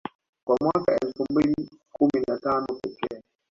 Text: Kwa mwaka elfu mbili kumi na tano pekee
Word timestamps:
Kwa 0.45 0.57
mwaka 0.61 0.95
elfu 1.01 1.25
mbili 1.31 1.69
kumi 1.91 2.23
na 2.27 2.37
tano 2.37 2.67
pekee 2.83 3.21